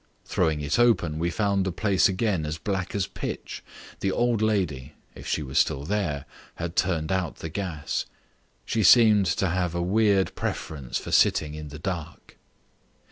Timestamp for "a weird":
9.75-10.33